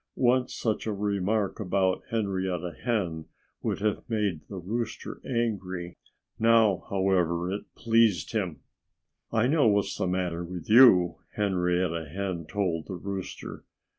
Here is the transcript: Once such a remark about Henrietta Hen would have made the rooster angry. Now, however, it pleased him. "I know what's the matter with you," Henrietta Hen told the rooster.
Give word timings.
Once 0.15 0.55
such 0.55 0.87
a 0.87 0.91
remark 0.93 1.59
about 1.59 2.01
Henrietta 2.09 2.73
Hen 2.85 3.25
would 3.61 3.81
have 3.81 4.01
made 4.09 4.41
the 4.49 4.57
rooster 4.57 5.21
angry. 5.23 5.95
Now, 6.39 6.85
however, 6.89 7.51
it 7.53 7.75
pleased 7.75 8.31
him. 8.31 8.61
"I 9.31 9.45
know 9.45 9.67
what's 9.67 9.95
the 9.95 10.07
matter 10.07 10.43
with 10.43 10.67
you," 10.71 11.17
Henrietta 11.35 12.09
Hen 12.09 12.47
told 12.47 12.87
the 12.87 12.95
rooster. 12.95 13.63